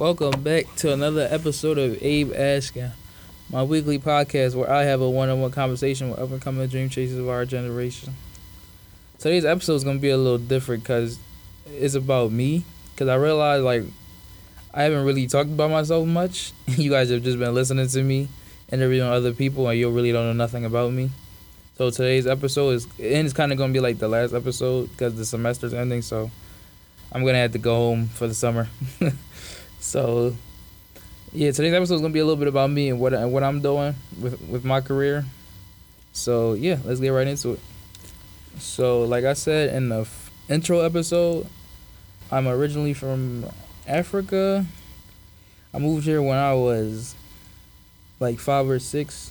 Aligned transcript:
Welcome 0.00 0.42
back 0.42 0.64
to 0.76 0.94
another 0.94 1.28
episode 1.30 1.76
of 1.76 2.02
Abe 2.02 2.32
Asking, 2.34 2.90
my 3.50 3.62
weekly 3.62 3.98
podcast 3.98 4.54
where 4.54 4.72
I 4.72 4.84
have 4.84 5.02
a 5.02 5.10
one-on-one 5.10 5.50
conversation 5.50 6.08
with 6.08 6.18
up 6.18 6.30
and 6.30 6.40
coming 6.40 6.66
dream 6.68 6.88
chasers 6.88 7.18
of 7.18 7.28
our 7.28 7.44
generation. 7.44 8.14
Today's 9.18 9.44
episode 9.44 9.74
is 9.74 9.84
gonna 9.84 9.98
be 9.98 10.08
a 10.08 10.16
little 10.16 10.38
different 10.38 10.84
because 10.84 11.18
it's 11.66 11.96
about 11.96 12.32
me. 12.32 12.64
Because 12.94 13.08
I 13.08 13.16
realized 13.16 13.62
like 13.62 13.82
I 14.72 14.84
haven't 14.84 15.04
really 15.04 15.26
talked 15.26 15.50
about 15.50 15.70
myself 15.70 16.06
much. 16.06 16.54
you 16.66 16.88
guys 16.88 17.10
have 17.10 17.22
just 17.22 17.38
been 17.38 17.52
listening 17.52 17.86
to 17.86 18.02
me, 18.02 18.28
interviewing 18.72 19.06
other 19.06 19.34
people, 19.34 19.68
and 19.68 19.78
you 19.78 19.90
really 19.90 20.12
don't 20.12 20.24
know 20.24 20.32
nothing 20.32 20.64
about 20.64 20.92
me. 20.92 21.10
So 21.76 21.90
today's 21.90 22.26
episode 22.26 22.70
is 22.70 22.84
and 22.98 23.26
it's 23.26 23.34
kind 23.34 23.52
of 23.52 23.58
gonna 23.58 23.74
be 23.74 23.80
like 23.80 23.98
the 23.98 24.08
last 24.08 24.32
episode 24.32 24.88
because 24.92 25.16
the 25.16 25.26
semester's 25.26 25.74
ending. 25.74 26.00
So 26.00 26.30
I'm 27.12 27.22
gonna 27.22 27.36
have 27.36 27.52
to 27.52 27.58
go 27.58 27.74
home 27.74 28.06
for 28.06 28.26
the 28.26 28.34
summer. 28.34 28.70
so 29.80 30.36
yeah, 31.32 31.50
today's 31.52 31.72
episode 31.72 31.94
is 31.94 32.00
gonna 32.00 32.12
be 32.12 32.20
a 32.20 32.24
little 32.24 32.38
bit 32.38 32.48
about 32.48 32.70
me 32.70 32.90
and 32.90 33.00
what 33.00 33.14
and 33.14 33.32
what 33.32 33.42
I'm 33.42 33.60
doing 33.60 33.94
with 34.20 34.40
with 34.42 34.64
my 34.64 34.80
career. 34.80 35.24
So 36.12 36.52
yeah, 36.52 36.78
let's 36.84 37.00
get 37.00 37.10
right 37.10 37.26
into 37.26 37.52
it. 37.52 37.60
So 38.58 39.04
like 39.04 39.24
I 39.24 39.32
said 39.32 39.74
in 39.74 39.88
the 39.88 40.00
f- 40.00 40.30
intro 40.48 40.80
episode, 40.80 41.46
I'm 42.30 42.46
originally 42.46 42.94
from 42.94 43.46
Africa. 43.86 44.66
I 45.72 45.78
moved 45.78 46.04
here 46.04 46.20
when 46.20 46.36
I 46.36 46.52
was 46.54 47.14
like 48.18 48.38
five 48.38 48.68
or 48.68 48.78
six, 48.78 49.30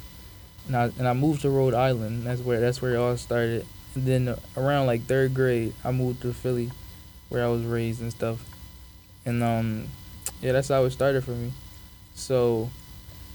and 0.67 0.75
I 0.75 0.83
and 0.97 1.07
I 1.07 1.13
moved 1.13 1.41
to 1.41 1.49
Rhode 1.49 1.73
Island. 1.73 2.23
That's 2.25 2.41
where 2.41 2.59
that's 2.59 2.81
where 2.81 2.95
it 2.95 2.97
all 2.97 3.17
started. 3.17 3.65
And 3.93 4.05
then 4.05 4.35
around 4.55 4.87
like 4.87 5.03
third 5.03 5.33
grade, 5.33 5.73
I 5.83 5.91
moved 5.91 6.21
to 6.21 6.33
Philly, 6.33 6.71
where 7.27 7.43
I 7.43 7.49
was 7.49 7.63
raised 7.63 8.01
and 8.01 8.11
stuff. 8.11 8.43
And 9.25 9.43
um, 9.43 9.87
yeah, 10.41 10.51
that's 10.51 10.69
how 10.69 10.83
it 10.85 10.91
started 10.91 11.23
for 11.23 11.31
me. 11.31 11.51
So, 12.15 12.69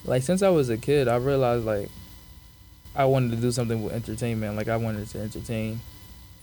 like 0.04 0.22
since 0.22 0.42
I 0.42 0.48
was 0.50 0.70
a 0.70 0.76
kid, 0.76 1.08
I 1.08 1.16
realized 1.16 1.64
like 1.64 1.88
I 2.94 3.06
wanted 3.06 3.32
to 3.32 3.36
do 3.36 3.50
something 3.50 3.82
with 3.82 3.92
entertainment. 3.92 4.56
Like 4.56 4.68
I 4.68 4.76
wanted 4.76 5.08
to 5.08 5.20
entertain, 5.20 5.80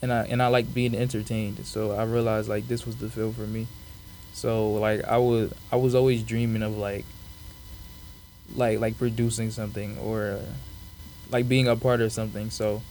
and 0.00 0.12
I 0.12 0.24
and 0.24 0.42
I 0.42 0.48
like 0.48 0.72
being 0.72 0.94
entertained. 0.94 1.64
So 1.66 1.92
I 1.92 2.04
realized 2.04 2.48
like 2.48 2.68
this 2.68 2.86
was 2.86 2.96
the 2.96 3.08
field 3.08 3.36
for 3.36 3.42
me. 3.46 3.66
So 4.34 4.72
like 4.72 5.04
I 5.04 5.18
was 5.18 5.52
I 5.70 5.76
was 5.76 5.94
always 5.94 6.22
dreaming 6.22 6.62
of 6.62 6.76
like 6.76 7.04
like 8.54 8.80
like 8.80 8.98
producing 8.98 9.50
something 9.50 9.96
or 9.98 10.40
like 11.30 11.48
being 11.48 11.68
a 11.68 11.76
part 11.76 12.00
of 12.00 12.12
something. 12.12 12.50
So 12.50 12.82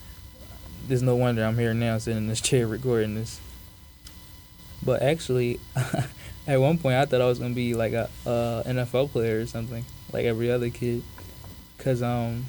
there's 0.88 1.04
no 1.04 1.16
wonder 1.16 1.44
I'm 1.44 1.58
here 1.58 1.74
now 1.74 1.98
sitting 1.98 2.18
in 2.18 2.28
this 2.28 2.42
chair 2.50 2.68
recording 2.68 3.16
this. 3.16 3.40
But 4.84 5.04
actually, 5.04 5.60
at 6.48 6.60
one 6.60 6.78
point 6.78 6.96
I 6.96 7.06
thought 7.06 7.22
I 7.22 7.28
was 7.28 7.40
gonna 7.40 7.54
be 7.54 7.74
like 7.74 7.94
a, 7.94 8.10
a 8.26 8.64
NFL 8.66 9.12
player 9.12 9.40
or 9.40 9.46
something, 9.46 9.86
like 10.12 10.26
every 10.26 10.52
other 10.52 10.70
kid, 10.70 11.04
cause 11.78 12.02
um, 12.02 12.46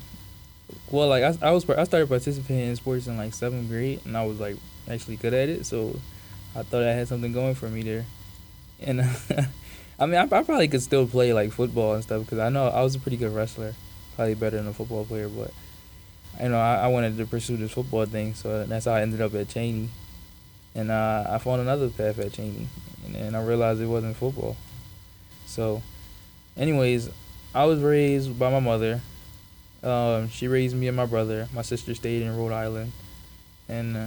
well 0.90 1.08
like 1.08 1.22
I 1.22 1.48
I 1.48 1.50
was 1.50 1.68
I 1.68 1.84
started 1.84 2.08
participating 2.08 2.68
in 2.68 2.76
sports 2.76 3.06
in 3.06 3.16
like 3.16 3.34
seventh 3.34 3.68
grade 3.68 4.00
and 4.04 4.16
I 4.16 4.24
was 4.24 4.40
like 4.40 4.56
actually 4.88 5.16
good 5.16 5.34
at 5.34 5.48
it, 5.48 5.66
so 5.66 5.98
I 6.54 6.62
thought 6.62 6.82
I 6.82 6.92
had 6.92 7.08
something 7.08 7.32
going 7.32 7.54
for 7.54 7.68
me 7.68 7.82
there, 7.82 8.04
and 8.80 9.02
I 9.98 10.06
mean 10.06 10.16
I, 10.16 10.24
I 10.24 10.42
probably 10.42 10.68
could 10.68 10.82
still 10.82 11.06
play 11.06 11.32
like 11.32 11.52
football 11.52 11.94
and 11.94 12.02
stuff 12.02 12.22
because 12.22 12.38
I 12.38 12.48
know 12.48 12.68
I 12.68 12.82
was 12.82 12.94
a 12.94 13.00
pretty 13.00 13.18
good 13.18 13.34
wrestler, 13.34 13.74
probably 14.16 14.34
better 14.34 14.56
than 14.56 14.68
a 14.68 14.72
football 14.72 15.04
player, 15.04 15.28
but 15.28 15.52
you 16.40 16.48
know 16.48 16.58
I, 16.58 16.76
I 16.76 16.86
wanted 16.86 17.18
to 17.18 17.26
pursue 17.26 17.58
this 17.58 17.72
football 17.72 18.06
thing, 18.06 18.34
so 18.34 18.64
that's 18.64 18.86
how 18.86 18.92
I 18.92 19.02
ended 19.02 19.20
up 19.20 19.34
at 19.34 19.48
Cheyney 19.48 19.88
and 20.75 20.91
uh, 20.91 21.25
I 21.28 21.39
found 21.39 21.61
another 21.61 21.89
path 21.89 22.19
at 22.19 22.33
Cheyney, 22.33 22.67
and, 23.06 23.17
and 23.17 23.37
I 23.37 23.42
realized 23.42 23.81
it 23.81 23.87
wasn't 23.87 24.17
football. 24.17 24.56
So, 25.47 25.83
anyways, 26.56 27.11
I 27.55 27.65
was 27.65 27.81
raised 27.81 28.39
by 28.39 28.51
my 28.51 28.61
mother. 28.61 29.00
Um, 29.83 30.28
she 30.31 30.48
raised 30.48 30.75
me 30.75 30.89
and 30.89 30.97
my 30.97 31.06
brother. 31.06 31.48
My 31.53 31.62
sister 31.62 31.95
stayed 31.95 32.23
in 32.23 32.37
Rhode 32.37 32.53
Island, 32.53 32.93
and 33.69 33.97
uh, 33.97 34.06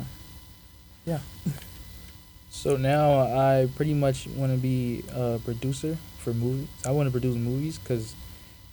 yeah. 1.05 1.19
so 2.49 2.77
now 2.77 3.19
I 3.19 3.67
pretty 3.75 3.93
much 3.93 4.27
want 4.27 4.51
to 4.51 4.57
be 4.57 5.03
a 5.13 5.39
producer 5.43 5.97
for 6.17 6.33
movies. 6.33 6.67
I 6.85 6.91
want 6.91 7.07
to 7.07 7.11
produce 7.11 7.35
movies 7.35 7.77
because 7.77 8.15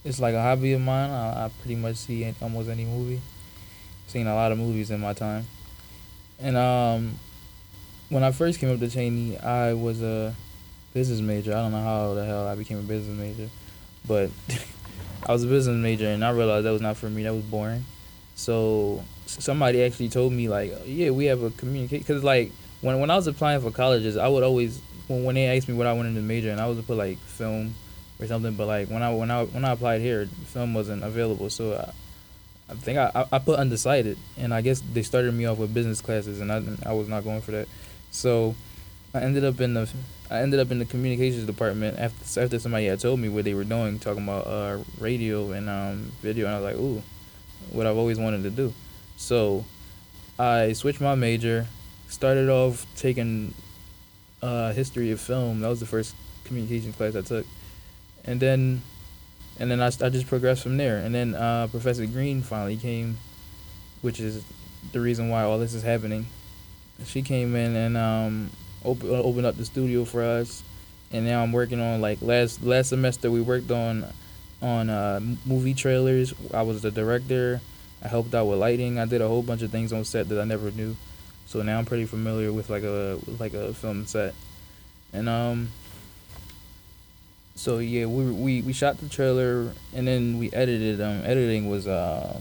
it's 0.05 0.19
like 0.19 0.35
a 0.35 0.41
hobby 0.41 0.73
of 0.73 0.81
mine. 0.81 1.11
I, 1.11 1.45
I 1.45 1.51
pretty 1.61 1.77
much 1.77 1.97
see 1.97 2.33
almost 2.41 2.71
any 2.71 2.87
movie. 2.87 3.21
I've 4.07 4.11
seen 4.11 4.27
a 4.27 4.35
lot 4.35 4.53
of 4.53 4.59
movies 4.59 4.91
in 4.91 5.01
my 5.01 5.13
time, 5.13 5.47
and 6.41 6.57
um, 6.57 7.19
when 8.13 8.23
I 8.23 8.31
first 8.31 8.61
came 8.61 8.71
up 8.71 8.79
to 8.81 8.87
Cheyney, 8.87 9.43
I 9.43 9.73
was 9.73 10.03
a 10.03 10.35
business 10.93 11.21
major. 11.21 11.53
I 11.53 11.63
don't 11.63 11.73
know 11.73 11.83
how 11.83 12.13
the 12.13 12.27
hell 12.27 12.47
I 12.47 12.55
became 12.55 12.79
a 12.79 12.83
business 12.83 13.19
major, 13.19 13.49
but 14.07 14.31
I 15.27 15.33
was 15.33 15.45
a 15.45 15.47
business 15.47 15.77
major, 15.77 16.09
and 16.09 16.23
I 16.23 16.31
realized 16.31 16.67
that 16.67 16.73
was 16.73 16.83
not 16.83 16.99
for 16.99 17.09
me. 17.09 17.23
That 17.23 17.33
was 17.33 17.43
boring. 17.45 17.87
So 18.35 19.03
somebody 19.25 19.83
actually 19.83 20.11
told 20.11 20.35
me 20.35 20.49
like, 20.49 20.75
yeah, 20.85 21.09
we 21.11 21.25
have 21.27 21.43
a 21.43 21.51
communicate 21.51 22.01
because 22.01 22.23
like 22.23 22.53
when 22.83 23.01
when 23.01 23.11
I 23.11 23.17
was 23.17 23.27
applying 23.27 23.63
for 23.63 23.71
colleges, 23.71 24.19
I 24.19 24.29
would 24.29 24.43
always 24.43 24.83
when 25.09 25.25
when 25.25 25.35
they 25.35 25.47
asked 25.57 25.69
me 25.69 25.75
what 25.75 25.87
I 25.87 25.95
wanted 25.95 26.15
to 26.15 26.21
major, 26.21 26.51
and 26.51 26.61
I 26.61 26.67
was 26.67 26.77
to 26.77 26.83
put 26.83 26.99
like 26.99 27.19
film 27.21 27.75
or 28.21 28.27
something. 28.27 28.55
But 28.55 28.67
like 28.67 28.89
when 28.89 29.03
I 29.03 29.11
when 29.15 29.31
I 29.31 29.45
when 29.45 29.65
I 29.65 29.73
applied 29.73 30.03
here, 30.03 30.27
film 30.45 30.75
wasn't 30.75 31.03
available, 31.03 31.49
so 31.49 31.77
I, 31.77 32.73
I 32.73 32.75
think 32.75 32.99
I, 32.99 33.25
I 33.33 33.39
put 33.39 33.59
undecided, 33.59 34.19
and 34.37 34.53
I 34.53 34.61
guess 34.61 34.83
they 34.93 35.03
started 35.03 35.33
me 35.33 35.47
off 35.47 35.57
with 35.57 35.73
business 35.73 36.03
classes, 36.03 36.41
and 36.41 36.53
I 36.53 36.63
I 36.85 36.93
was 36.93 37.09
not 37.09 37.25
going 37.25 37.41
for 37.41 37.53
that. 37.53 37.69
So 38.13 38.55
I 39.15 39.21
ended 39.21 39.45
up 39.45 39.61
in 39.61 39.75
the 39.75 39.91
I 40.31 40.41
ended 40.41 40.61
up 40.61 40.71
in 40.71 40.79
the 40.79 40.85
communications 40.85 41.47
department 41.47 41.99
after 41.99 42.41
after 42.41 42.59
somebody 42.59 42.87
had 42.87 43.01
told 43.01 43.19
me 43.19 43.29
what 43.29 43.45
they 43.45 43.55
were 43.55 43.65
doing, 43.65 43.99
talking 43.99 44.23
about 44.23 44.47
uh, 44.47 44.79
radio 45.01 45.51
and 45.53 45.69
um, 45.69 46.13
video, 46.21 46.47
and 46.47 46.55
I 46.55 46.61
was 46.61 46.65
like, 46.65 46.77
ooh, 46.77 47.03
what 47.73 47.87
I've 47.87 47.97
always 47.97 48.19
wanted 48.19 48.43
to 48.45 48.51
do. 48.51 48.73
So 49.17 49.65
I 50.39 50.75
switched 50.75 51.01
my 51.01 51.15
major, 51.15 51.67
started 52.09 52.49
off 52.49 52.87
taking 52.97 53.55
uh, 54.43 54.73
history 54.73 55.11
of 55.11 55.21
film. 55.21 55.61
That 55.61 55.69
was 55.69 55.81
the 55.81 55.87
first 55.87 56.15
communication 56.45 56.93
class 56.93 57.17
I 57.17 57.23
took, 57.23 57.47
and 58.27 58.39
then 58.41 58.83
and 59.59 59.71
then 59.71 59.81
I, 59.81 59.87
I 59.87 60.11
just 60.11 60.27
progressed 60.27 60.63
from 60.63 60.77
there. 60.77 60.99
And 60.99 61.15
then 61.15 61.35
uh, 61.35 61.67
Professor 61.69 62.05
Green 62.05 62.43
finally 62.43 62.77
came, 62.77 63.17
which 64.03 64.21
is 64.21 64.45
the 64.93 65.01
reason 65.01 65.31
why 65.31 65.45
all 65.45 65.59
this 65.59 65.73
is 65.73 65.83
happening 65.83 66.27
she 67.05 67.23
came 67.23 67.55
in 67.57 67.75
and 67.75 67.97
um 67.97 68.51
open, 68.85 69.11
opened 69.11 69.47
up 69.47 69.57
the 69.57 69.65
studio 69.65 70.05
for 70.05 70.23
us, 70.23 70.63
and 71.11 71.25
now 71.25 71.43
I'm 71.43 71.53
working 71.53 71.81
on 71.81 72.01
like 72.01 72.23
last 72.23 72.63
last 72.63 72.89
semester 72.89 73.31
we 73.31 73.41
worked 73.41 73.71
on 73.71 74.07
on 74.61 74.91
uh, 74.91 75.21
movie 75.45 75.75
trailers. 75.75 76.35
I 76.55 76.63
was 76.63 76.83
the 76.83 76.91
director. 76.91 77.61
I 78.03 78.09
helped 78.09 78.35
out 78.35 78.47
with 78.47 78.59
lighting. 78.59 78.99
I 78.99 79.07
did 79.07 79.21
a 79.21 79.29
whole 79.29 79.43
bunch 79.43 79.63
of 79.63 79.71
things 79.71 79.93
on 79.93 80.05
set 80.05 80.29
that 80.29 80.41
I 80.41 80.45
never 80.45 80.71
knew. 80.71 80.97
So 81.47 81.63
now 81.63 81.79
I'm 81.79 81.85
pretty 81.85 82.07
familiar 82.07 82.53
with 82.53 82.71
like 82.71 82.83
a 82.83 83.19
like 83.39 83.55
a 83.55 83.75
film 83.75 84.07
set, 84.07 84.35
and 85.13 85.29
um. 85.29 85.71
So 87.55 87.79
yeah, 87.79 88.07
we 88.07 88.31
we 88.31 88.63
we 88.63 88.73
shot 88.73 88.99
the 88.99 89.09
trailer 89.09 89.73
and 89.95 90.09
then 90.09 90.39
we 90.39 90.51
edited. 90.53 91.01
Um, 91.01 91.23
editing 91.25 91.69
was 91.69 91.87
uh, 91.87 92.41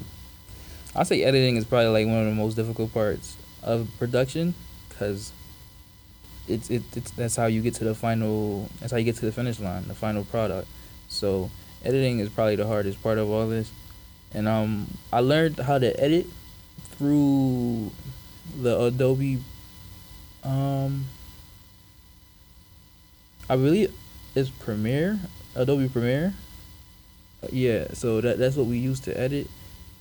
I 0.96 1.04
say 1.04 1.24
editing 1.24 1.58
is 1.58 1.66
probably 1.66 1.90
like 1.90 2.08
one 2.08 2.22
of 2.22 2.26
the 2.26 2.36
most 2.36 2.56
difficult 2.56 2.94
parts 2.94 3.36
of 3.64 3.88
production 4.00 4.54
because 4.90 5.32
it's 6.48 6.70
it, 6.70 6.84
it's 6.96 7.12
that's 7.12 7.36
how 7.36 7.46
you 7.46 7.62
get 7.62 7.76
to 7.76 7.84
the 7.84 7.96
final 7.96 8.70
that's 8.80 8.92
how 8.92 8.98
you 8.98 9.04
get 9.04 9.16
to 9.16 9.26
the 9.26 9.32
finish 9.32 9.60
line 9.60 9.88
the 9.88 9.94
final 9.94 10.24
product. 10.24 10.68
So 11.08 11.50
editing 11.84 12.20
is 12.20 12.30
probably 12.30 12.56
the 12.56 12.68
hardest 12.68 13.02
part 13.02 13.18
of 13.18 13.30
all 13.30 13.48
this. 13.48 13.72
And 14.34 14.48
um 14.48 14.88
i 15.12 15.20
learned 15.20 15.60
how 15.60 15.78
to 15.78 16.00
edit 16.00 16.26
through 16.98 17.92
the 18.62 18.80
adobe 18.80 19.40
um 20.44 21.06
i 23.50 23.56
believe 23.56 23.94
it's 24.36 24.50
premiere 24.50 25.20
adobe 25.56 25.90
premiere. 25.90 26.34
Yeah 27.52 27.88
so 27.94 28.22
that 28.22 28.38
that's 28.38 28.56
what 28.56 28.68
we 28.68 28.78
use 28.78 29.00
to 29.02 29.20
edit. 29.20 29.48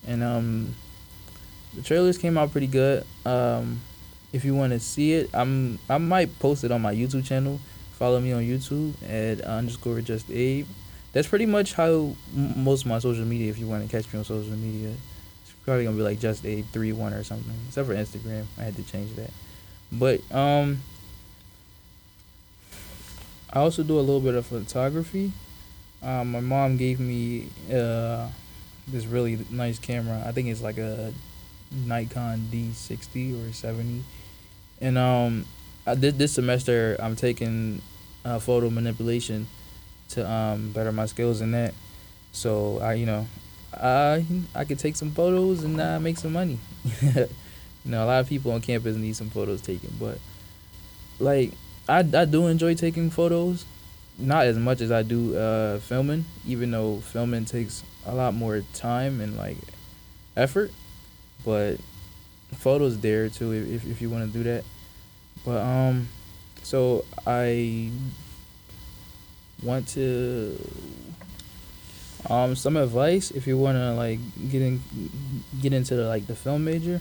And 0.07 0.23
um 0.23 0.75
the 1.75 1.83
trailers 1.83 2.19
came 2.19 2.37
out 2.37 2.53
pretty 2.53 2.67
good. 2.67 3.05
Um, 3.25 3.81
if 4.33 4.45
you 4.45 4.55
want 4.55 4.73
to 4.73 4.81
see 4.81 5.13
it, 5.15 5.31
I'm 5.35 5.79
I 5.89 5.99
might 5.99 6.39
post 6.39 6.65
it 6.65 6.71
on 6.71 6.83
my 6.83 6.95
YouTube 6.95 7.25
channel. 7.25 7.61
Follow 7.93 8.21
me 8.21 8.33
on 8.33 8.43
YouTube 8.43 8.95
at 9.09 9.41
underscore 9.43 10.01
just 10.01 10.31
Abe. 10.31 10.67
That's 11.13 11.29
pretty 11.29 11.47
much 11.47 11.75
how 11.75 12.15
m- 12.35 12.65
most 12.65 12.83
of 12.83 12.87
my 12.89 12.99
social 12.99 13.25
media. 13.25 13.51
If 13.51 13.59
you 13.59 13.67
want 13.67 13.83
to 13.83 13.91
catch 13.91 14.13
me 14.13 14.19
on 14.19 14.25
social 14.25 14.53
media, 14.53 14.95
it's 15.43 15.53
probably 15.65 15.85
gonna 15.85 15.97
be 15.97 16.03
like 16.03 16.21
just 16.21 16.47
Abe 16.47 16.65
three 16.73 16.93
one 16.93 17.13
or 17.13 17.25
something. 17.25 17.55
Except 17.69 17.87
for 17.87 17.95
Instagram, 17.95 18.45
I 18.59 18.63
had 18.63 18.77
to 18.77 18.83
change 18.85 19.15
that. 19.17 19.31
But 19.93 20.21
um, 20.35 20.81
I 23.53 23.59
also 23.59 23.83
do 23.83 23.99
a 23.99 24.01
little 24.01 24.21
bit 24.21 24.35
of 24.35 24.47
photography. 24.47 25.33
Um, 26.03 26.31
my 26.31 26.41
mom 26.41 26.77
gave 26.77 27.01
me 27.01 27.49
uh, 27.71 28.29
this 28.89 29.05
really 29.05 29.45
nice 29.51 29.79
camera. 29.79 30.23
I 30.25 30.33
think 30.33 30.49
it's 30.49 30.63
like 30.63 30.79
a 30.79 31.13
Nikon 31.71 32.49
D60 32.53 33.49
or 33.49 33.53
70. 33.53 34.05
And 34.81 34.99
um, 34.99 35.45
I 35.87 35.95
did 35.95 36.19
this 36.19 36.33
semester. 36.33 36.97
I'm 37.01 37.17
taking 37.17 37.83
uh, 38.25 38.39
photo 38.39 38.71
manipulation 38.71 39.47
to 40.11 40.29
um, 40.29 40.73
better 40.73 40.93
my 40.93 41.07
skills 41.07 41.41
in 41.41 41.53
that. 41.53 41.75
So 42.33 42.79
I, 42.79 42.95
you 42.95 43.07
know, 43.07 43.27
I 43.75 44.25
I 44.55 44.65
could 44.65 44.79
take 44.79 44.97
some 44.97 45.11
photos 45.11 45.65
and 45.65 45.81
uh, 45.81 46.01
make 46.01 46.19
some 46.19 46.33
money. 46.33 46.59
you 47.03 47.27
know, 47.85 48.05
a 48.05 48.07
lot 48.07 48.21
of 48.21 48.29
people 48.29 48.53
on 48.53 48.61
campus 48.61 48.97
need 48.97 49.17
some 49.17 49.31
photos 49.31 49.61
taken, 49.61 49.93
but 49.99 50.19
like 51.19 51.53
I 51.89 51.99
I 51.99 52.25
do 52.25 52.47
enjoy 52.47 52.75
taking 52.75 53.11
photos, 53.11 53.65
not 54.19 54.47
as 54.47 54.59
much 54.59 54.81
as 54.81 54.91
I 54.91 55.03
do 55.03 55.37
uh, 55.37 55.79
filming. 55.81 56.25
Even 56.47 56.71
though 56.71 56.99
filming 56.99 57.45
takes 57.45 57.85
a 58.07 58.15
lot 58.15 58.35
more 58.35 58.63
time 58.75 59.21
and 59.21 59.37
like 59.37 59.59
effort, 60.37 60.73
but 61.45 61.79
photos 62.57 62.99
there 62.99 63.29
too 63.29 63.53
if 63.53 63.87
if 63.87 64.03
you 64.03 64.11
want 64.11 64.31
to 64.31 64.39
do 64.39 64.45
that. 64.45 64.65
But 65.45 65.61
um, 65.61 66.09
so 66.63 67.05
I 67.27 67.91
want 69.63 69.89
to 69.89 70.59
um 72.29 72.55
some 72.55 72.77
advice 72.77 73.31
if 73.31 73.47
you 73.47 73.57
want 73.57 73.77
to 73.77 73.93
like 73.93 74.19
get 74.51 74.63
in 74.63 74.81
get 75.61 75.73
into 75.73 75.97
the, 75.97 76.07
like 76.07 76.27
the 76.27 76.35
film 76.37 76.65
major. 76.65 77.01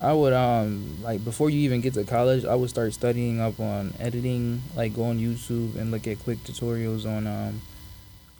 I 0.00 0.12
would 0.12 0.32
um 0.32 0.98
like 1.02 1.24
before 1.24 1.50
you 1.50 1.60
even 1.60 1.80
get 1.80 1.94
to 1.94 2.04
college, 2.04 2.44
I 2.44 2.54
would 2.54 2.70
start 2.70 2.92
studying 2.94 3.40
up 3.40 3.58
on 3.58 3.92
editing, 3.98 4.62
like 4.76 4.94
go 4.94 5.04
on 5.04 5.18
YouTube 5.18 5.76
and 5.76 5.90
look 5.90 6.06
at 6.06 6.20
quick 6.20 6.38
tutorials 6.44 7.04
on 7.04 7.26
um 7.26 7.60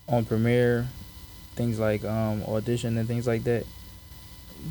on 0.09 0.25
Premiere, 0.25 0.87
things 1.57 1.81
like 1.81 2.05
um 2.05 2.45
Audition 2.45 2.97
and 2.97 3.09
things 3.09 3.27
like 3.27 3.43
that. 3.45 3.67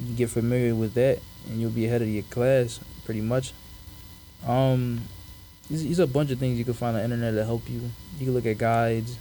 You 0.06 0.16
get 0.16 0.30
familiar 0.30 0.76
with 0.76 0.94
that, 0.96 1.20
and 1.48 1.60
you'll 1.60 1.72
be 1.72 1.86
ahead 1.86 2.02
of 2.02 2.10
your 2.10 2.24
class 2.24 2.80
pretty 3.06 3.22
much. 3.22 3.54
Um, 4.46 5.02
there's, 5.70 6.00
a 6.00 6.08
bunch 6.08 6.32
of 6.32 6.40
things 6.40 6.58
you 6.58 6.66
can 6.66 6.74
find 6.74 6.96
on 6.96 7.00
the 7.00 7.04
internet 7.04 7.34
that 7.36 7.46
help 7.46 7.70
you. 7.70 7.82
You 8.20 8.26
can 8.26 8.34
look 8.34 8.46
at 8.46 8.58
guides, 8.58 9.18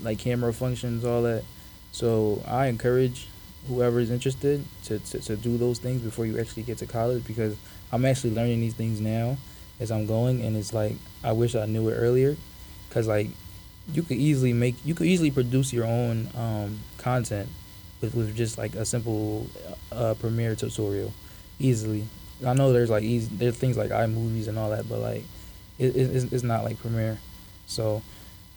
like 0.00 0.18
camera 0.18 0.52
functions, 0.52 1.04
all 1.04 1.22
that. 1.22 1.44
So 1.92 2.42
I 2.46 2.66
encourage 2.66 3.28
whoever 3.68 4.00
is 4.00 4.10
interested 4.10 4.64
to, 4.84 4.98
to, 4.98 5.18
to 5.20 5.36
do 5.36 5.58
those 5.58 5.78
things 5.78 6.00
before 6.00 6.26
you 6.26 6.38
actually 6.38 6.62
get 6.62 6.78
to 6.78 6.86
college 6.86 7.24
because 7.26 7.56
I'm 7.92 8.04
actually 8.04 8.34
learning 8.34 8.60
these 8.60 8.74
things 8.74 9.00
now 9.00 9.36
as 9.80 9.90
I'm 9.90 10.06
going, 10.06 10.42
and 10.42 10.56
it's 10.56 10.72
like 10.72 10.94
I 11.22 11.32
wish 11.32 11.54
I 11.54 11.66
knew 11.66 11.88
it 11.88 11.94
earlier, 11.94 12.36
because 12.88 13.06
like 13.06 13.28
you 13.92 14.02
could 14.02 14.16
easily 14.16 14.52
make 14.52 14.74
you 14.84 14.94
could 14.94 15.06
easily 15.06 15.30
produce 15.30 15.72
your 15.72 15.84
own 15.84 16.28
um, 16.36 16.80
content 16.98 17.48
with, 18.00 18.14
with 18.14 18.36
just 18.36 18.58
like 18.58 18.74
a 18.74 18.84
simple 18.84 19.46
uh, 19.92 20.14
Premiere 20.14 20.54
tutorial 20.54 21.12
easily. 21.58 22.04
I 22.46 22.54
know 22.54 22.72
there's 22.72 22.90
like 22.90 23.02
easy 23.02 23.28
there's 23.32 23.56
things 23.56 23.76
like 23.76 23.90
iMovies 23.90 24.48
and 24.48 24.58
all 24.58 24.70
that, 24.70 24.88
but 24.88 25.00
like 25.00 25.24
it, 25.78 25.96
it 25.96 26.32
it's 26.32 26.42
not 26.42 26.64
like 26.64 26.78
Premiere. 26.78 27.18
So 27.66 28.02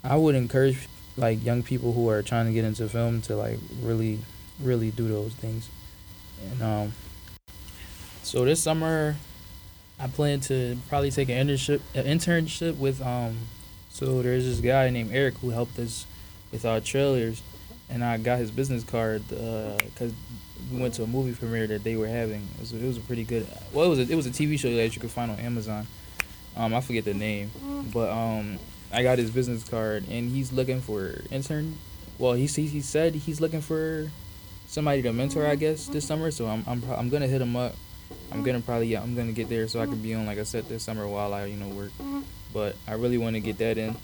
I 0.04 0.16
would 0.16 0.36
encourage 0.36 0.88
like 1.18 1.44
young 1.44 1.64
people 1.64 1.92
who 1.94 2.10
are 2.10 2.22
trying 2.22 2.46
to 2.46 2.54
get 2.54 2.66
into 2.66 2.88
film 2.88 3.22
to 3.24 3.36
like 3.36 3.60
really 3.82 4.20
really 4.60 4.92
do 4.92 5.08
those 5.08 5.34
things. 5.34 5.70
And 6.52 6.62
um 6.62 6.94
so 8.24 8.46
this 8.46 8.62
summer 8.62 9.16
I 10.00 10.08
plan 10.08 10.40
to 10.42 10.78
probably 10.90 11.12
take 11.12 11.30
an 11.30 11.48
internship 11.48 11.82
an 11.96 12.06
internship 12.06 12.78
with 12.78 13.02
um 13.02 13.38
so 13.90 14.22
there's 14.22 14.46
this 14.46 14.60
guy 14.60 14.90
named 14.90 15.12
Eric 15.12 15.38
who 15.40 15.50
helped 15.50 15.78
us 15.80 16.06
with 16.52 16.66
our 16.66 16.80
trailers 16.80 17.42
and 17.92 18.04
I 18.04 18.18
got 18.18 18.40
his 18.40 18.52
business 18.52 18.84
card 18.84 19.28
because 19.28 20.12
uh, 20.12 20.72
we 20.72 20.82
went 20.82 20.94
to 20.96 21.04
a 21.04 21.08
movie 21.08 21.34
premiere 21.34 21.68
that 21.68 21.84
they 21.84 21.96
were 21.96 22.08
having. 22.08 22.48
It 22.56 22.60
was, 22.60 22.74
it 22.74 22.86
was 22.86 22.98
a 22.98 23.02
pretty 23.02 23.24
good. 23.24 23.46
Well, 23.74 23.86
it 23.86 23.90
was 23.90 24.00
a, 24.00 24.12
it 24.12 24.16
was 24.16 24.26
a 24.26 24.32
TV 24.32 24.58
show 24.58 24.74
that 24.74 24.96
you 24.96 25.02
could 25.02 25.12
find 25.12 25.30
on 25.30 25.40
Amazon. 25.40 25.86
Um, 26.56 26.74
I 26.74 26.82
forget 26.82 27.06
the 27.06 27.14
name, 27.14 27.52
but 27.94 28.10
um, 28.10 28.60
I 28.92 29.04
got 29.04 29.18
his 29.18 29.30
business 29.30 29.68
card, 29.68 30.06
and 30.10 30.32
he's 30.32 30.52
looking 30.52 30.82
for 30.82 31.22
intern. 31.30 31.78
Well, 32.18 32.34
he 32.34 32.46
he 32.46 32.82
said 32.82 33.16
he's 33.16 33.42
looking 33.42 33.62
for 33.62 34.10
somebody 34.68 35.02
to 35.02 35.14
mentor, 35.14 35.46
I 35.48 35.56
guess, 35.56 35.88
this 35.88 36.06
summer. 36.06 36.32
So 36.32 36.48
I'm 36.48 36.64
I'm 36.68 36.84
I'm 36.92 37.10
gonna 37.10 37.28
hit 37.28 37.42
him 37.42 37.56
up. 37.56 37.76
I'm 38.32 38.44
gonna 38.44 38.62
probably 38.62 38.88
yeah, 38.88 39.02
I'm 39.02 39.16
gonna 39.16 39.32
get 39.32 39.50
there 39.50 39.68
so 39.68 39.82
I 39.82 39.86
can 39.86 40.02
be 40.02 40.14
on 40.14 40.26
like 40.26 40.40
I 40.40 40.44
said 40.44 40.68
this 40.68 40.84
summer 40.84 41.08
while 41.08 41.34
I 41.34 41.46
you 41.46 41.58
know 41.58 41.70
work. 41.70 41.92
But 42.54 42.76
I 42.88 42.94
really 42.94 43.18
want 43.18 43.36
to 43.36 43.40
get 43.40 43.58
that 43.60 43.78
in, 43.78 43.96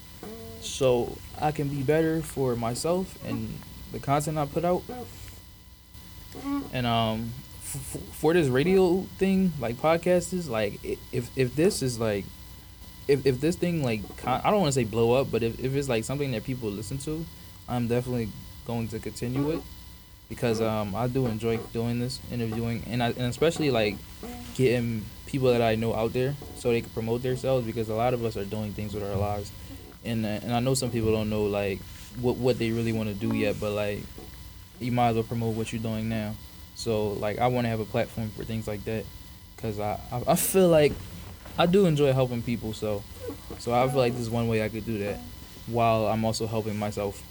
so 0.60 1.16
I 1.38 1.52
can 1.52 1.68
be 1.68 1.82
better 1.82 2.22
for 2.22 2.56
myself 2.56 3.18
and 3.26 3.58
the 3.92 3.98
content 3.98 4.38
I 4.38 4.46
put 4.46 4.64
out. 4.64 4.82
And 6.72 6.86
um, 6.86 7.32
f- 7.62 7.96
for 8.12 8.34
this 8.34 8.48
radio 8.48 9.02
thing, 9.18 9.52
like 9.58 9.76
podcast 9.76 10.32
is 10.32 10.48
like 10.48 10.78
if 11.12 11.30
if 11.36 11.54
this 11.56 11.82
is 11.82 11.98
like 11.98 12.24
if 13.08 13.26
if 13.26 13.40
this 13.40 13.56
thing 13.56 13.82
like 13.82 14.02
I 14.26 14.50
don't 14.50 14.60
want 14.60 14.68
to 14.74 14.80
say 14.80 14.84
blow 14.84 15.12
up, 15.12 15.30
but 15.30 15.42
if 15.42 15.58
if 15.58 15.74
it's 15.74 15.88
like 15.88 16.04
something 16.04 16.30
that 16.32 16.44
people 16.44 16.70
listen 16.70 16.98
to, 16.98 17.24
I'm 17.68 17.88
definitely 17.88 18.28
going 18.66 18.88
to 18.88 18.98
continue 18.98 19.50
it 19.50 19.62
because 20.28 20.60
um 20.60 20.94
I 20.94 21.06
do 21.08 21.26
enjoy 21.26 21.56
doing 21.72 21.98
this 21.98 22.20
interviewing 22.30 22.84
and 22.86 23.02
I 23.02 23.08
and 23.08 23.22
especially 23.22 23.70
like 23.70 23.96
getting 24.54 25.04
people 25.26 25.50
that 25.52 25.62
I 25.62 25.74
know 25.74 25.94
out 25.94 26.12
there 26.12 26.34
so 26.56 26.70
they 26.70 26.82
can 26.82 26.90
promote 26.90 27.22
themselves 27.22 27.66
because 27.66 27.88
a 27.88 27.94
lot 27.94 28.12
of 28.12 28.24
us 28.24 28.36
are 28.36 28.44
doing 28.44 28.72
things 28.74 28.92
with 28.94 29.02
our 29.02 29.16
lives 29.16 29.50
and 30.04 30.26
and 30.26 30.52
I 30.52 30.60
know 30.60 30.74
some 30.74 30.90
people 30.90 31.12
don't 31.12 31.30
know 31.30 31.44
like 31.44 31.80
what 32.20 32.36
what 32.36 32.58
they 32.58 32.70
really 32.70 32.92
want 32.92 33.08
to 33.08 33.14
do 33.14 33.34
yet, 33.34 33.56
but 33.60 33.72
like 33.72 34.00
you 34.80 34.92
might 34.92 35.08
as 35.08 35.14
well 35.14 35.24
promote 35.24 35.54
what 35.54 35.72
you're 35.72 35.82
doing 35.82 36.08
now. 36.08 36.34
So 36.74 37.08
like 37.08 37.38
I 37.38 37.48
want 37.48 37.64
to 37.64 37.68
have 37.68 37.80
a 37.80 37.84
platform 37.84 38.30
for 38.30 38.44
things 38.44 38.66
like 38.66 38.84
that, 38.84 39.04
cause 39.56 39.80
I, 39.80 40.00
I 40.12 40.22
I 40.28 40.36
feel 40.36 40.68
like 40.68 40.92
I 41.58 41.66
do 41.66 41.86
enjoy 41.86 42.12
helping 42.12 42.42
people. 42.42 42.72
So 42.72 43.02
so 43.58 43.72
I 43.72 43.86
feel 43.88 43.98
like 43.98 44.12
this 44.12 44.22
is 44.22 44.30
one 44.30 44.48
way 44.48 44.64
I 44.64 44.68
could 44.68 44.86
do 44.86 44.98
that, 44.98 45.18
while 45.66 46.06
I'm 46.06 46.24
also 46.24 46.46
helping 46.46 46.78
myself. 46.78 47.22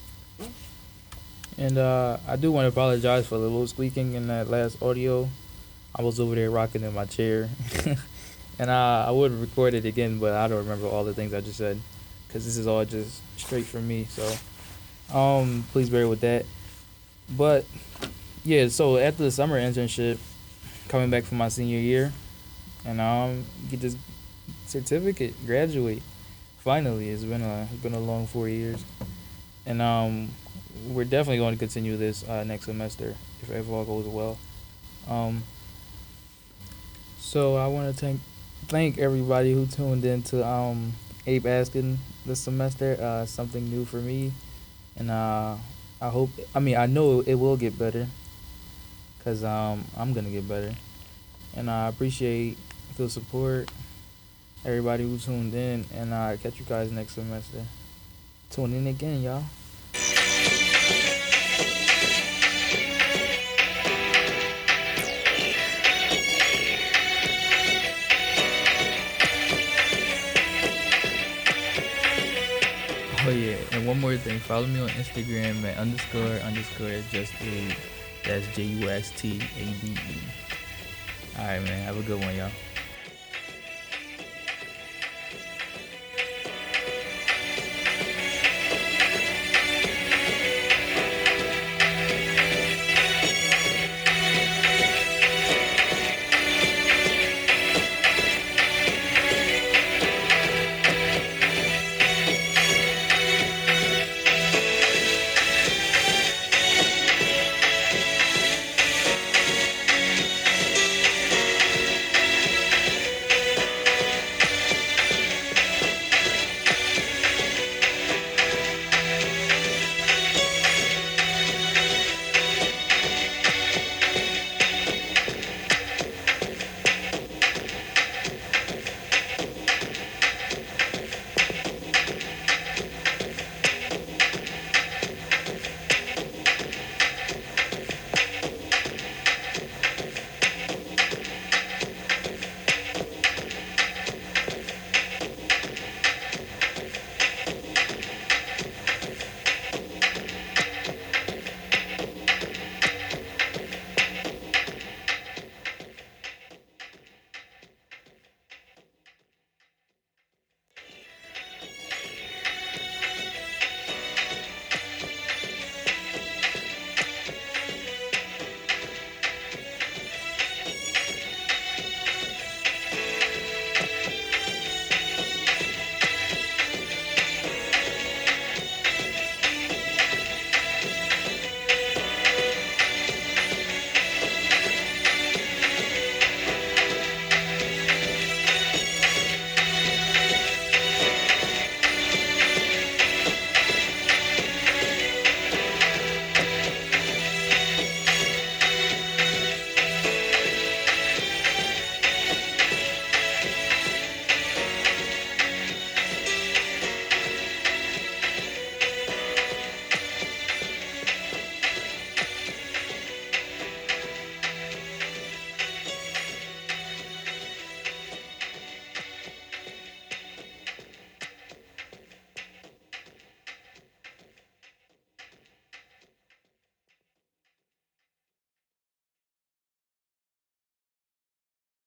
And 1.57 1.77
uh, 1.77 2.17
I 2.27 2.35
do 2.35 2.51
want 2.51 2.65
to 2.65 2.69
apologize 2.69 3.25
for 3.25 3.35
the 3.35 3.45
little 3.45 3.65
squeaking 3.65 4.13
in 4.13 4.27
that 4.27 4.47
last 4.47 4.81
audio. 4.81 5.27
I 5.95 6.03
was 6.03 6.19
over 6.19 6.35
there 6.35 6.51
rocking 6.51 6.83
in 6.83 6.93
my 6.93 7.05
chair, 7.05 7.49
and 8.59 8.69
I, 8.69 9.05
I 9.07 9.11
would 9.11 9.31
record 9.31 9.73
it 9.73 9.83
again, 9.83 10.19
but 10.19 10.33
I 10.33 10.47
don't 10.47 10.59
remember 10.59 10.85
all 10.85 11.03
the 11.03 11.15
things 11.15 11.33
I 11.33 11.41
just 11.41 11.57
said, 11.57 11.79
cause 12.29 12.45
this 12.45 12.57
is 12.57 12.67
all 12.67 12.85
just 12.85 13.21
straight 13.37 13.65
from 13.65 13.87
me. 13.87 14.05
So. 14.09 14.31
Um, 15.13 15.65
please 15.71 15.89
bear 15.89 16.07
with 16.07 16.21
that. 16.21 16.45
But 17.35 17.65
yeah, 18.43 18.67
so 18.67 18.97
after 18.97 19.23
the 19.23 19.31
summer 19.31 19.59
internship, 19.59 20.17
coming 20.87 21.09
back 21.09 21.23
from 21.23 21.37
my 21.37 21.49
senior 21.49 21.79
year, 21.79 22.13
and 22.85 23.01
um, 23.01 23.45
get 23.69 23.81
this 23.81 23.95
certificate, 24.65 25.33
graduate. 25.45 26.01
Finally, 26.59 27.09
it's 27.09 27.23
been 27.23 27.41
a 27.41 27.67
it's 27.71 27.81
been 27.81 27.93
a 27.93 27.99
long 27.99 28.27
four 28.27 28.49
years, 28.49 28.83
and 29.65 29.81
um, 29.81 30.29
we're 30.87 31.05
definitely 31.05 31.37
going 31.37 31.53
to 31.53 31.59
continue 31.59 31.97
this 31.97 32.27
uh, 32.27 32.43
next 32.43 32.65
semester 32.65 33.15
if, 33.41 33.49
if 33.49 33.69
all 33.69 33.85
goes 33.85 34.05
well. 34.05 34.37
Um, 35.09 35.43
so 37.19 37.55
I 37.55 37.67
want 37.67 37.93
to 37.93 37.99
thank 37.99 38.19
thank 38.67 38.97
everybody 38.97 39.53
who 39.53 39.65
tuned 39.65 40.03
in 40.03 40.23
to 40.23 40.45
um, 40.45 40.93
Abe 41.25 41.45
Asking 41.45 41.99
this 42.25 42.39
semester. 42.39 42.97
Uh, 42.99 43.25
something 43.25 43.69
new 43.69 43.85
for 43.85 43.97
me 43.97 44.33
and 44.97 45.11
uh, 45.11 45.55
I 46.01 46.09
hope. 46.09 46.29
I 46.53 46.59
mean, 46.59 46.77
I 46.77 46.85
know 46.85 47.21
it 47.21 47.35
will 47.35 47.57
get 47.57 47.77
better, 47.77 48.07
cause 49.23 49.43
um, 49.43 49.85
I'm 49.97 50.13
gonna 50.13 50.29
get 50.29 50.47
better, 50.47 50.73
and 51.55 51.69
I 51.69 51.87
appreciate 51.87 52.57
the 52.97 53.09
support, 53.09 53.69
everybody 54.65 55.03
who 55.03 55.17
tuned 55.17 55.53
in, 55.53 55.85
and 55.93 56.13
I 56.13 56.33
uh, 56.33 56.37
catch 56.37 56.59
you 56.59 56.65
guys 56.65 56.91
next 56.91 57.13
semester. 57.13 57.63
Tune 58.49 58.73
in 58.73 58.87
again, 58.87 59.21
y'all. 59.21 59.43
Oh 73.27 73.29
yeah, 73.29 73.57
and 73.73 73.85
one 73.85 73.99
more 73.99 74.15
thing. 74.15 74.39
Follow 74.39 74.67
me 74.67 74.79
on 74.79 74.87
Instagram 74.87 75.61
at 75.65 75.77
underscore 75.77 76.39
underscore 76.47 77.01
just 77.11 77.33
a. 77.41 77.75
That's 78.23 78.47
J 78.55 78.63
U 78.63 78.89
S 78.89 79.11
T 79.17 79.41
A 79.59 79.65
B 79.81 79.91
E. 79.91 79.97
All 81.37 81.45
right, 81.45 81.61
man. 81.61 81.83
Have 81.83 81.97
a 81.97 82.03
good 82.03 82.21
one, 82.23 82.33
y'all. 82.33 82.49